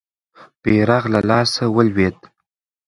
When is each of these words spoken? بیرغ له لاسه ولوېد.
بیرغ 0.61 1.03
له 1.13 1.19
لاسه 1.29 1.63
ولوېد. 1.75 2.17